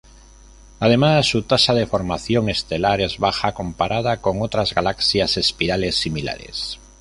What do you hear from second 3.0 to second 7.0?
es baja comparada con otras galaxias espirales similares.